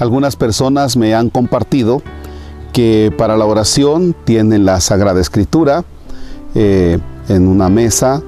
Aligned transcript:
Algunas 0.00 0.34
personas 0.34 0.96
me 0.96 1.14
han 1.14 1.28
compartido 1.28 2.02
que 2.72 3.12
para 3.16 3.36
la 3.36 3.44
oración 3.44 4.16
tienen 4.24 4.64
la 4.64 4.80
Sagrada 4.80 5.20
Escritura 5.20 5.84
eh, 6.54 6.98
en 7.28 7.46
una 7.46 7.68
mesa, 7.68 8.22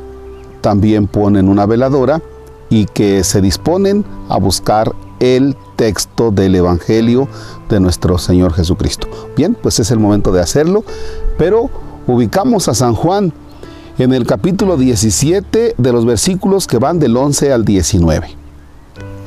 también 0.60 1.06
ponen 1.06 1.48
una 1.48 1.64
veladora 1.64 2.20
y 2.68 2.84
que 2.84 3.24
se 3.24 3.40
disponen 3.40 4.04
a 4.28 4.36
buscar 4.38 4.92
el 5.18 5.56
texto 5.76 6.30
del 6.30 6.54
Evangelio 6.56 7.26
de 7.70 7.80
nuestro 7.80 8.18
Señor 8.18 8.52
Jesucristo. 8.52 9.08
Bien, 9.34 9.56
pues 9.60 9.80
es 9.80 9.90
el 9.90 9.98
momento 9.98 10.30
de 10.30 10.42
hacerlo, 10.42 10.84
pero 11.38 11.70
ubicamos 12.06 12.68
a 12.68 12.74
San 12.74 12.94
Juan 12.94 13.32
en 13.98 14.12
el 14.12 14.26
capítulo 14.26 14.76
17 14.76 15.74
de 15.78 15.92
los 15.92 16.04
versículos 16.04 16.66
que 16.66 16.78
van 16.78 16.98
del 16.98 17.16
11 17.16 17.50
al 17.50 17.64
19. 17.64 18.41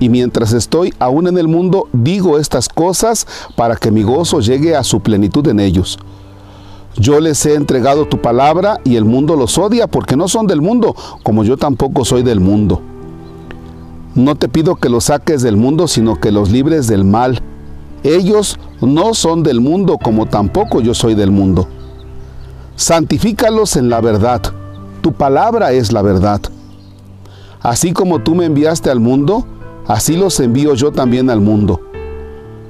y 0.00 0.08
mientras 0.08 0.52
estoy 0.52 0.92
aún 0.98 1.28
en 1.28 1.38
el 1.38 1.46
mundo, 1.46 1.86
digo 1.92 2.38
estas 2.38 2.68
cosas 2.68 3.26
para 3.54 3.76
que 3.76 3.90
mi 3.90 4.02
gozo 4.02 4.40
llegue 4.40 4.74
a 4.74 4.82
su 4.82 5.00
plenitud 5.00 5.46
en 5.46 5.60
ellos. 5.60 5.98
Yo 6.96 7.20
les 7.20 7.44
he 7.46 7.54
entregado 7.54 8.06
tu 8.06 8.20
palabra 8.20 8.80
y 8.82 8.96
el 8.96 9.04
mundo 9.04 9.36
los 9.36 9.56
odia 9.58 9.86
porque 9.86 10.16
no 10.16 10.26
son 10.26 10.46
del 10.46 10.60
mundo, 10.60 10.96
como 11.22 11.44
yo 11.44 11.56
tampoco 11.56 12.04
soy 12.04 12.22
del 12.22 12.40
mundo. 12.40 12.82
No 14.14 14.34
te 14.34 14.48
pido 14.48 14.74
que 14.74 14.88
los 14.88 15.04
saques 15.04 15.42
del 15.42 15.56
mundo, 15.56 15.86
sino 15.86 16.18
que 16.18 16.32
los 16.32 16.50
libres 16.50 16.88
del 16.88 17.04
mal. 17.04 17.40
Ellos 18.02 18.58
no 18.80 19.14
son 19.14 19.42
del 19.42 19.60
mundo, 19.60 19.98
como 20.02 20.26
tampoco 20.26 20.80
yo 20.80 20.94
soy 20.94 21.14
del 21.14 21.30
mundo. 21.30 21.68
Santifícalos 22.74 23.76
en 23.76 23.88
la 23.88 24.00
verdad. 24.00 24.42
Tu 25.00 25.12
palabra 25.12 25.72
es 25.72 25.92
la 25.92 26.02
verdad. 26.02 26.40
Así 27.60 27.92
como 27.92 28.20
tú 28.20 28.34
me 28.34 28.46
enviaste 28.46 28.90
al 28.90 29.00
mundo, 29.00 29.46
así 29.90 30.16
los 30.16 30.38
envío 30.38 30.74
yo 30.74 30.92
también 30.92 31.30
al 31.30 31.40
mundo. 31.40 31.80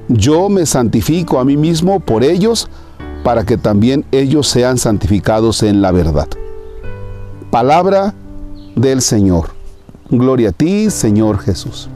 Yo 0.07 0.49
me 0.49 0.65
santifico 0.65 1.39
a 1.39 1.45
mí 1.45 1.55
mismo 1.55 1.99
por 1.99 2.23
ellos, 2.23 2.67
para 3.23 3.45
que 3.45 3.57
también 3.57 4.03
ellos 4.11 4.47
sean 4.47 4.79
santificados 4.79 5.61
en 5.61 5.81
la 5.81 5.91
verdad. 5.91 6.27
Palabra 7.51 8.15
del 8.75 9.01
Señor. 9.01 9.49
Gloria 10.09 10.49
a 10.49 10.51
ti, 10.51 10.89
Señor 10.89 11.37
Jesús. 11.39 11.89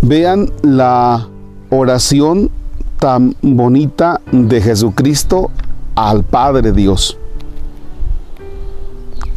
Vean 0.00 0.50
la 0.62 1.28
oración 1.68 2.50
tan 2.98 3.36
bonita 3.42 4.22
de 4.32 4.62
Jesucristo 4.62 5.50
al 5.94 6.24
Padre 6.24 6.72
Dios. 6.72 7.18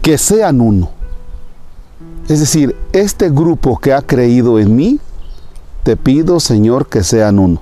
Que 0.01 0.17
sean 0.17 0.61
uno. 0.61 0.96
Es 2.27 2.39
decir, 2.41 2.75
este 2.91 3.29
grupo 3.29 3.77
que 3.77 3.93
ha 3.93 4.01
creído 4.01 4.59
en 4.59 4.75
mí, 4.75 4.99
te 5.83 5.95
pido, 5.95 6.39
Señor, 6.41 6.87
que 6.87 7.03
sean 7.03 7.39
uno. 7.39 7.61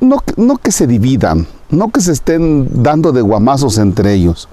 No, 0.00 0.58
que 0.58 0.70
se 0.70 0.86
dividan, 0.86 1.46
no 1.70 1.90
que 1.90 2.00
se 2.00 2.12
estén 2.12 2.82
dando 2.82 3.10
de 3.10 3.22
guamazos 3.22 3.78
entre 3.78 4.12
ellos, 4.12 4.48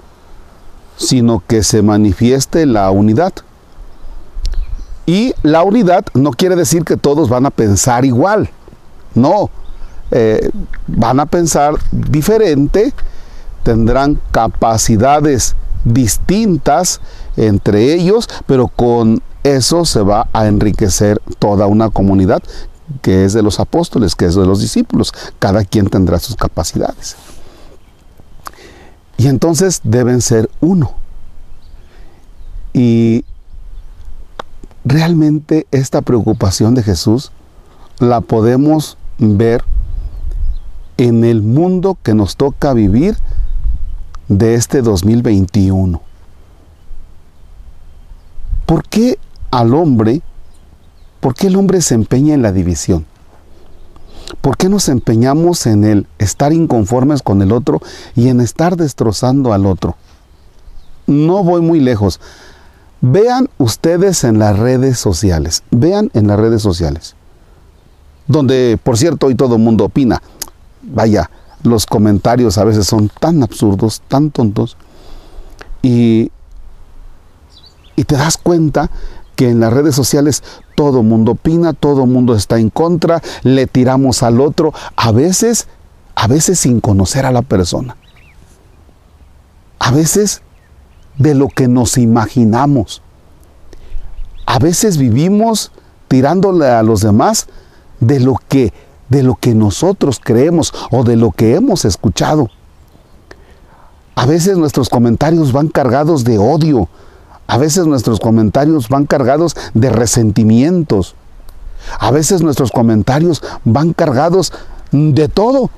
sino 0.96 1.42
que 1.46 1.62
se 1.62 1.82
manifieste 1.82 2.66
la 2.66 2.90
unidad. 2.90 3.32
Y 5.06 5.34
la 5.42 5.62
unidad 5.62 6.04
no 6.14 6.30
quiere 6.30 6.56
decir 6.56 6.84
que 6.84 6.96
todos 6.96 7.28
van 7.28 7.46
a 7.46 7.50
pensar 7.50 8.04
igual, 8.04 8.48
no, 9.14 9.50
eh, 10.10 10.50
van 10.86 11.20
a 11.20 11.26
pensar 11.26 11.74
diferente, 11.92 12.94
tendrán 13.62 14.18
capacidades 14.32 15.54
distintas 15.84 17.00
entre 17.36 17.94
ellos, 17.94 18.28
pero 18.46 18.68
con 18.68 19.22
eso 19.42 19.84
se 19.84 20.00
va 20.00 20.28
a 20.32 20.46
enriquecer 20.46 21.20
toda 21.38 21.66
una 21.66 21.90
comunidad 21.90 22.42
que 23.02 23.24
es 23.24 23.32
de 23.32 23.42
los 23.42 23.60
apóstoles, 23.60 24.14
que 24.14 24.26
es 24.26 24.34
de 24.34 24.46
los 24.46 24.60
discípulos. 24.60 25.12
Cada 25.38 25.64
quien 25.64 25.88
tendrá 25.88 26.18
sus 26.18 26.36
capacidades. 26.36 27.16
Y 29.16 29.28
entonces 29.28 29.80
deben 29.84 30.20
ser 30.20 30.50
uno. 30.60 30.92
Y 32.72 33.24
realmente 34.84 35.66
esta 35.70 36.02
preocupación 36.02 36.74
de 36.74 36.82
Jesús 36.82 37.30
la 37.98 38.20
podemos 38.20 38.98
ver 39.18 39.64
en 40.96 41.24
el 41.24 41.42
mundo 41.42 41.96
que 42.02 42.14
nos 42.14 42.36
toca 42.36 42.72
vivir 42.72 43.16
de 44.28 44.54
este 44.54 44.82
2021. 44.82 46.00
¿Por 48.66 48.84
qué 48.88 49.18
al 49.50 49.74
hombre, 49.74 50.22
por 51.20 51.34
qué 51.34 51.48
el 51.48 51.56
hombre 51.56 51.80
se 51.80 51.94
empeña 51.94 52.34
en 52.34 52.42
la 52.42 52.52
división? 52.52 53.06
¿Por 54.40 54.56
qué 54.56 54.68
nos 54.68 54.88
empeñamos 54.88 55.66
en 55.66 55.84
el 55.84 56.06
estar 56.18 56.52
inconformes 56.52 57.22
con 57.22 57.42
el 57.42 57.52
otro 57.52 57.80
y 58.14 58.28
en 58.28 58.40
estar 58.40 58.76
destrozando 58.76 59.52
al 59.52 59.66
otro? 59.66 59.96
No 61.06 61.44
voy 61.44 61.60
muy 61.60 61.80
lejos. 61.80 62.20
Vean 63.00 63.50
ustedes 63.58 64.24
en 64.24 64.38
las 64.38 64.58
redes 64.58 64.98
sociales, 64.98 65.62
vean 65.70 66.10
en 66.14 66.26
las 66.26 66.38
redes 66.40 66.62
sociales, 66.62 67.16
donde 68.26 68.78
por 68.82 68.96
cierto 68.96 69.26
hoy 69.26 69.34
todo 69.34 69.56
el 69.56 69.62
mundo 69.62 69.84
opina. 69.84 70.22
Vaya, 70.82 71.30
los 71.62 71.84
comentarios 71.84 72.56
a 72.56 72.64
veces 72.64 72.86
son 72.86 73.10
tan 73.20 73.42
absurdos, 73.42 74.02
tan 74.08 74.30
tontos, 74.30 74.78
y, 75.82 76.30
y 77.96 78.04
te 78.04 78.16
das 78.16 78.36
cuenta 78.36 78.90
que 79.36 79.50
en 79.50 79.60
las 79.60 79.72
redes 79.72 79.94
sociales 79.94 80.42
todo 80.76 81.02
mundo 81.02 81.32
opina, 81.32 81.72
todo 81.72 82.06
mundo 82.06 82.34
está 82.34 82.58
en 82.58 82.70
contra, 82.70 83.22
le 83.42 83.66
tiramos 83.66 84.22
al 84.22 84.40
otro, 84.40 84.72
a 84.96 85.12
veces, 85.12 85.66
a 86.14 86.26
veces 86.26 86.60
sin 86.60 86.80
conocer 86.80 87.26
a 87.26 87.32
la 87.32 87.42
persona. 87.42 87.96
A 89.78 89.90
veces 89.90 90.42
de 91.18 91.34
lo 91.34 91.48
que 91.48 91.68
nos 91.68 91.98
imaginamos. 91.98 93.02
A 94.46 94.58
veces 94.58 94.98
vivimos 94.98 95.72
tirándole 96.08 96.68
a 96.68 96.82
los 96.82 97.00
demás 97.00 97.46
de 98.00 98.20
lo 98.20 98.36
que 98.48 98.72
de 99.08 99.22
lo 99.22 99.34
que 99.36 99.54
nosotros 99.54 100.20
creemos 100.22 100.72
o 100.90 101.04
de 101.04 101.16
lo 101.16 101.30
que 101.30 101.54
hemos 101.54 101.84
escuchado. 101.84 102.48
A 104.16 104.26
veces 104.26 104.56
nuestros 104.56 104.88
comentarios 104.88 105.52
van 105.52 105.68
cargados 105.68 106.24
de 106.24 106.38
odio, 106.38 106.88
a 107.46 107.58
veces 107.58 107.86
nuestros 107.86 108.20
comentarios 108.20 108.88
van 108.88 109.06
cargados 109.06 109.54
de 109.74 109.90
resentimientos, 109.90 111.14
a 111.98 112.10
veces 112.10 112.42
nuestros 112.42 112.72
comentarios 112.72 113.42
van 113.64 113.92
cargados 113.92 114.52
de 114.92 115.28
todo, 115.28 115.70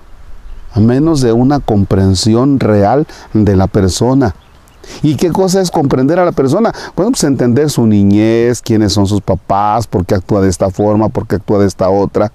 a 0.73 0.81
menos 0.81 1.21
de 1.21 1.33
una 1.33 1.61
comprensión 1.61 2.61
real 2.61 3.07
de 3.33 3.57
la 3.57 3.67
persona. 3.67 4.35
¿Y 5.03 5.17
qué 5.17 5.33
cosa 5.33 5.61
es 5.61 5.71
comprender 5.71 6.21
a 6.21 6.25
la 6.25 6.33
persona? 6.33 6.73
Bueno, 6.95 7.11
pues 7.11 7.25
entender 7.25 7.71
su 7.71 7.87
niñez, 7.87 8.63
quiénes 8.63 8.93
son 8.93 9.07
sus 9.07 9.21
papás, 9.21 9.87
por 9.87 10.07
qué 10.07 10.15
actúa 10.15 10.41
de 10.41 10.49
esta 10.49 10.71
forma, 10.71 11.09
por 11.09 11.27
qué 11.27 11.37
actúa 11.37 11.59
de 11.59 11.67
esta 11.67 11.89
otra. 11.89 12.31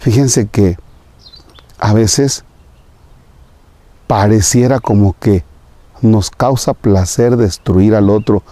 Fíjense 0.00 0.46
que 0.46 0.78
a 1.78 1.92
veces 1.92 2.44
pareciera 4.06 4.80
como 4.80 5.14
que 5.18 5.44
nos 6.02 6.30
causa 6.30 6.74
placer 6.74 7.36
destruir 7.36 7.94
al 7.94 8.10
otro 8.10 8.42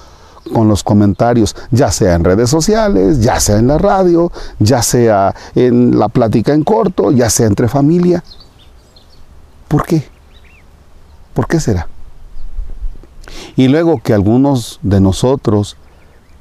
con 0.52 0.68
los 0.68 0.82
comentarios, 0.82 1.56
ya 1.70 1.90
sea 1.90 2.14
en 2.14 2.24
redes 2.24 2.50
sociales, 2.50 3.20
ya 3.22 3.40
sea 3.40 3.58
en 3.58 3.68
la 3.68 3.78
radio, 3.78 4.30
ya 4.58 4.82
sea 4.82 5.34
en 5.54 5.98
la 5.98 6.08
plática 6.08 6.52
en 6.52 6.64
corto, 6.64 7.12
ya 7.12 7.30
sea 7.30 7.46
entre 7.46 7.68
familia. 7.68 8.22
¿Por 9.68 9.86
qué? 9.86 10.06
¿Por 11.32 11.48
qué 11.48 11.60
será? 11.60 11.88
Y 13.56 13.68
luego 13.68 14.00
que 14.02 14.12
algunos 14.12 14.78
de 14.82 15.00
nosotros 15.00 15.76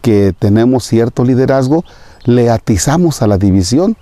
que 0.03 0.35
tenemos 0.37 0.83
cierto 0.83 1.23
liderazgo, 1.23 1.85
le 2.25 2.51
atizamos 2.51 3.21
a 3.21 3.27
la 3.27 3.37
división. 3.37 3.95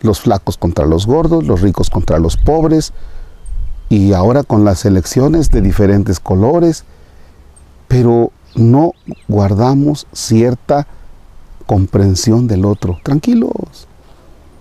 Los 0.00 0.20
flacos 0.20 0.56
contra 0.56 0.86
los 0.86 1.06
gordos, 1.06 1.44
los 1.44 1.60
ricos 1.60 1.90
contra 1.90 2.18
los 2.20 2.36
pobres, 2.36 2.92
y 3.88 4.12
ahora 4.12 4.42
con 4.42 4.64
las 4.64 4.84
elecciones 4.84 5.50
de 5.50 5.60
diferentes 5.60 6.20
colores, 6.20 6.84
pero 7.88 8.32
no 8.54 8.92
guardamos 9.28 10.06
cierta 10.12 10.86
comprensión 11.66 12.46
del 12.46 12.64
otro. 12.64 12.98
Tranquilos. 13.02 13.86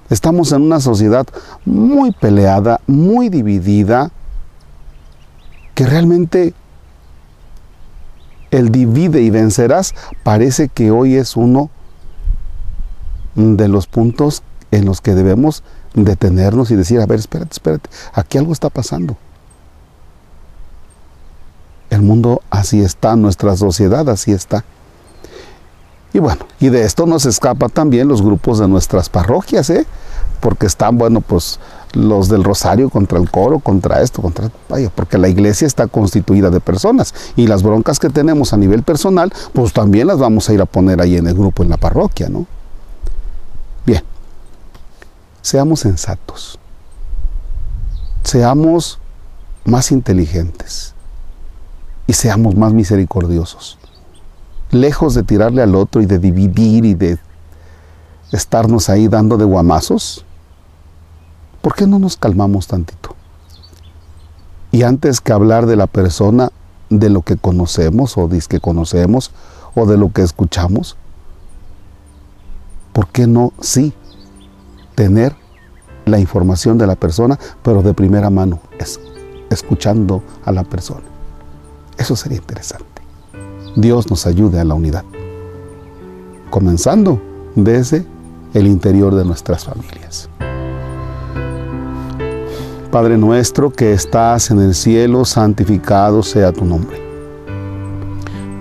Estamos 0.10 0.52
en 0.52 0.62
una 0.62 0.80
sociedad 0.80 1.26
muy 1.66 2.12
peleada, 2.12 2.80
muy 2.86 3.30
dividida, 3.30 4.12
que 5.74 5.86
realmente 5.86 6.54
el 8.52 8.72
divide 8.72 9.22
y 9.22 9.30
vencerás 9.30 9.96
parece 10.24 10.70
que 10.70 10.92
hoy 10.92 11.16
es 11.16 11.36
uno 11.36 11.70
de 13.36 13.68
los 13.68 13.88
puntos 13.88 14.44
en 14.72 14.86
los 14.86 15.02
que 15.02 15.16
debemos 15.16 15.64
detenernos 15.96 16.72
y 16.72 16.76
decir, 16.76 17.00
a 17.00 17.06
ver, 17.06 17.20
espérate, 17.20 17.54
espérate, 17.54 17.90
aquí 18.14 18.38
algo 18.38 18.52
está 18.52 18.70
pasando. 18.70 19.18
El 21.90 22.02
mundo 22.02 22.42
así 22.50 22.82
está, 22.82 23.16
nuestra 23.16 23.56
sociedad 23.56 24.08
así 24.10 24.32
está. 24.32 24.66
Y 26.14 26.20
bueno, 26.20 26.46
y 26.60 26.70
de 26.70 26.84
esto 26.84 27.06
nos 27.06 27.26
escapa 27.26 27.68
también 27.70 28.08
los 28.08 28.22
grupos 28.22 28.60
de 28.60 28.68
nuestras 28.68 29.10
parroquias, 29.10 29.70
¿eh? 29.70 29.86
Porque 30.40 30.66
están, 30.66 30.98
bueno, 30.98 31.22
pues 31.22 31.60
los 31.94 32.30
del 32.30 32.44
rosario 32.44 32.90
contra 32.90 33.20
el 33.20 33.30
coro, 33.30 33.60
contra 33.60 34.02
esto, 34.02 34.22
contra... 34.22 34.50
Vaya, 34.70 34.90
porque 34.94 35.18
la 35.18 35.28
iglesia 35.28 35.68
está 35.68 35.88
constituida 35.88 36.50
de 36.50 36.60
personas 36.60 37.14
y 37.36 37.48
las 37.48 37.64
broncas 37.64 38.00
que 38.00 38.10
tenemos 38.10 38.54
a 38.54 38.58
nivel 38.58 38.84
personal, 38.84 39.34
pues 39.54 39.74
también 39.74 40.08
las 40.08 40.20
vamos 40.20 40.50
a 40.50 40.54
ir 40.54 40.62
a 40.62 40.66
poner 40.66 41.02
ahí 41.02 41.18
en 41.18 41.28
el 41.28 41.34
grupo, 41.34 41.64
en 41.64 41.70
la 41.70 41.78
parroquia, 41.78 42.30
¿no? 42.30 42.46
Seamos 45.46 45.82
sensatos, 45.82 46.58
seamos 48.24 48.98
más 49.64 49.92
inteligentes 49.92 50.96
y 52.08 52.14
seamos 52.14 52.56
más 52.56 52.74
misericordiosos. 52.74 53.78
Lejos 54.72 55.14
de 55.14 55.22
tirarle 55.22 55.62
al 55.62 55.76
otro 55.76 56.02
y 56.02 56.08
de 56.08 56.18
dividir 56.18 56.84
y 56.84 56.96
de 56.96 57.20
estarnos 58.32 58.90
ahí 58.90 59.08
dando 59.08 59.38
de 59.38 59.46
guamazos, 59.46 60.26
¿por 61.62 61.76
qué 61.76 61.86
no 61.86 62.00
nos 62.00 62.18
calmamos 62.18 62.66
tantito? 62.66 63.16
Y 64.72 64.82
antes 64.82 65.22
que 65.22 65.32
hablar 65.32 65.68
de 65.68 65.76
la 65.76 65.86
persona, 65.86 66.50
de 66.90 67.12
lo 67.12 67.22
que 67.22 67.38
conocemos 67.38 68.18
o 68.18 68.28
que 68.50 68.60
conocemos 68.60 69.30
o 69.76 69.86
de 69.86 69.96
lo 69.96 70.12
que 70.12 70.24
escuchamos, 70.24 70.98
¿por 72.94 73.10
qué 73.10 73.28
no 73.28 73.54
sí 73.62 73.94
tener 74.96 75.36
la 76.06 76.20
información 76.20 76.78
de 76.78 76.88
la 76.88 76.96
persona, 76.96 77.38
pero 77.62 77.82
de 77.82 77.94
primera 77.94 78.30
mano, 78.30 78.60
es, 78.80 79.00
escuchando 79.50 80.24
a 80.46 80.52
la 80.52 80.64
persona? 80.64 81.04
Eso 81.98 82.16
sería 82.16 82.38
interesante. 82.38 83.02
Dios 83.76 84.10
nos 84.10 84.26
ayude 84.26 84.60
a 84.60 84.64
la 84.64 84.74
unidad. 84.74 85.04
Comenzando 86.50 87.22
desde 87.56 88.06
el 88.54 88.68
interior 88.68 89.14
de 89.16 89.26
nuestras 89.26 89.66
familias. 89.66 90.30
Padre 92.92 93.18
nuestro 93.18 93.72
que 93.72 93.92
estás 93.92 94.52
en 94.52 94.62
el 94.62 94.74
cielo, 94.74 95.26
santificado 95.26 96.24
sea 96.24 96.54
tu 96.54 96.64
nombre. 96.64 96.98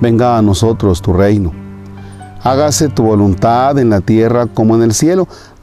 Venga 0.01 0.37
a 0.37 0.43
nosotros 0.43 1.01
tu 1.01 1.13
reino. 1.13 1.53
Hágase 2.43 2.89
tu 2.89 3.05
voluntad 3.05 3.79
en 3.79 3.91
la 3.91 4.01
tierra 4.01 4.47
como 4.47 4.75
en 4.75 4.83
el 4.83 4.93
cielo. 4.93 5.29